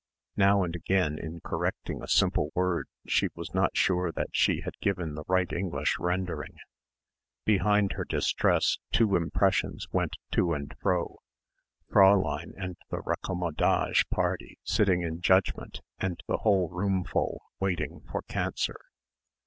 [0.35, 4.73] Now and again in correcting a simple word she was not sure that she had
[4.79, 6.55] given the right English rendering.
[7.45, 11.19] Behind her distress two impressions went to and fro
[11.91, 18.79] Fräulein and the raccommodage party sitting in judgment and the whole roomful waiting for cancer.